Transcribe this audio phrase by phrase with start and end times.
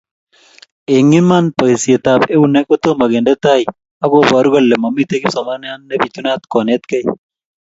[0.95, 3.61] Eng iman boisietab eunek kotomo kende tai
[4.03, 7.03] ak koboru kole mamitei kipsomaniat nebitunat konetkei